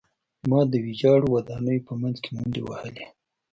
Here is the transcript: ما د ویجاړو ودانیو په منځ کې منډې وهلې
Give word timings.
ما 0.49 0.59
د 0.71 0.73
ویجاړو 0.85 1.27
ودانیو 1.33 1.85
په 1.87 1.93
منځ 2.01 2.17
کې 2.23 2.29
منډې 2.35 2.61
وهلې 2.63 3.05